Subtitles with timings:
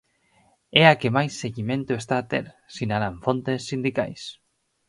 [0.79, 4.21] E a que máis seguimento está a ter, sinalan fontes sindicais.